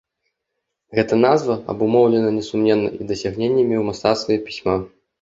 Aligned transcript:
Гэта 0.99 1.19
назва 1.25 1.53
абумоўлена 1.75 2.33
несумненна 2.41 2.89
і 2.99 3.13
дасягненнямі 3.15 3.75
ў 3.77 3.83
мастацтве 3.95 4.33
пісьма. 4.51 4.77